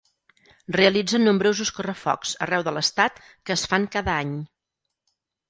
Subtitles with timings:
[0.77, 4.35] Realitzen nombrosos Correfocs arreu de l'Estat que es fan cada any.